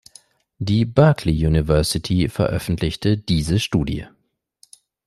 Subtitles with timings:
[0.57, 4.07] Die Berkeley University veröffentlichte diese Studie.